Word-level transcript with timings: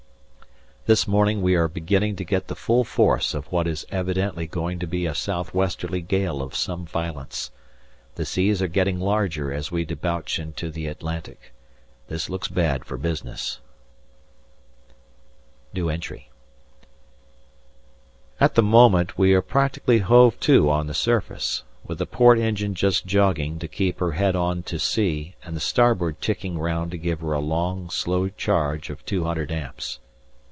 This 0.87 1.07
morning 1.07 1.41
we 1.43 1.55
are 1.55 1.67
beginning 1.67 2.15
to 2.15 2.25
get 2.25 2.47
the 2.47 2.55
full 2.55 2.83
force 2.83 3.35
of 3.35 3.49
what 3.51 3.67
is 3.67 3.85
evidently 3.91 4.47
going 4.47 4.79
to 4.79 4.87
be 4.87 5.05
a 5.05 5.13
south 5.13 5.53
westerly 5.53 6.01
gale 6.01 6.41
of 6.41 6.55
some 6.55 6.85
violence. 6.87 7.51
The 8.15 8.25
seas 8.25 8.63
are 8.63 8.67
getting 8.67 8.99
larger 8.99 9.53
as 9.53 9.71
we 9.71 9.85
debouch 9.85 10.39
into 10.39 10.71
the 10.71 10.87
Atlantic. 10.87 11.53
This 12.07 12.31
looks 12.31 12.47
bad 12.47 12.83
for 12.83 12.97
business. 12.97 13.59
At 15.75 15.85
the 18.55 18.63
moment 18.63 19.17
we 19.19 19.33
are 19.35 19.41
practically 19.43 19.99
hove 19.99 20.39
to 20.41 20.69
on 20.71 20.87
the 20.87 20.95
surface, 20.95 21.61
with 21.85 21.99
the 21.99 22.07
port 22.07 22.39
engine 22.39 22.73
just 22.73 23.05
jogging 23.05 23.59
to 23.59 23.67
keep 23.67 23.99
her 23.99 24.13
head 24.13 24.35
on 24.35 24.63
to 24.63 24.79
sea 24.79 25.35
and 25.45 25.55
the 25.55 25.61
starboard 25.61 26.19
ticking 26.19 26.57
round 26.57 26.89
to 26.89 26.97
give 26.97 27.19
her 27.21 27.33
a 27.33 27.39
long, 27.39 27.89
slow 27.91 28.29
charge 28.29 28.89
of 28.89 29.05
200 29.05 29.51
amps. 29.51 29.99